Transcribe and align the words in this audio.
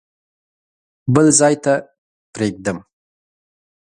بل 1.13 1.27
ځای 1.39 1.55
ته 1.63 1.73
پرېږدم. 2.33 2.77